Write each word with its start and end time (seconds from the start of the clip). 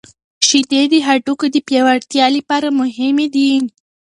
شیدې 0.47 0.81
د 0.91 0.95
هډوکو 1.07 1.45
د 1.53 1.57
پیاوړتیا 1.67 2.25
لپاره 2.37 2.67
مهمې 2.79 3.27
دي. 3.35 3.49